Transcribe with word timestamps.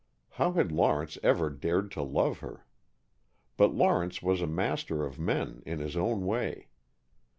How 0.31 0.53
had 0.53 0.71
Lawrence 0.71 1.19
ever 1.21 1.51
dared 1.51 1.91
to 1.91 2.01
love 2.01 2.39
her? 2.39 2.65
But 3.55 3.75
Lawrence 3.75 4.19
was 4.19 4.41
a 4.41 4.47
master 4.47 5.05
of 5.05 5.19
men, 5.19 5.61
in 5.63 5.77
his 5.77 5.95
own 5.95 6.25
way. 6.25 6.69